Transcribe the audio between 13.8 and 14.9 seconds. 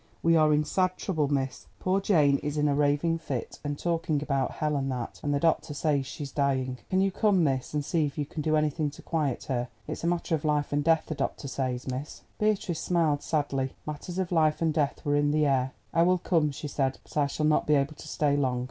matters of life and